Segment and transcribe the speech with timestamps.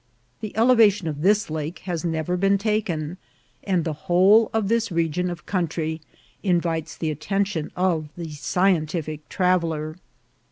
[0.39, 3.19] The elevation of this lake has never been taken,
[3.63, 6.01] and the whole of this region of country
[6.41, 9.97] invites the attention of the scientific traveller.